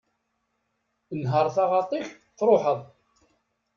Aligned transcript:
Nher 1.21 1.45
taɣaṭ-ik, 1.55 2.07
truḥeḍ. 2.37 2.79